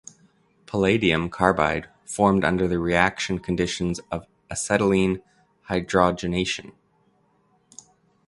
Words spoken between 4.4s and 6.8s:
acetylene hydrogenation.